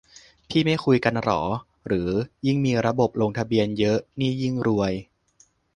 [0.49, 1.41] พี่ไม่คุยกันเหรอ
[1.87, 2.09] หรือ
[2.47, 4.91] ยิ่งมีระบบลงทะเบียนเยอะนี่ยิ่งรวย?